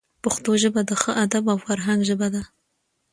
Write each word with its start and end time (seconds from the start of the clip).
پښتو 0.23 0.51
ژبه 0.61 0.81
د 0.89 0.91
ښه 1.01 1.11
ادب 1.23 1.43
او 1.53 1.57
فرهنګ 1.65 1.99
ژبه 2.09 2.27
ده. 2.33 2.43